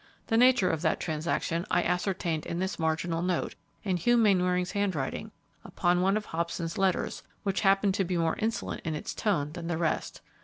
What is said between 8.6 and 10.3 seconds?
in its tone than the rest.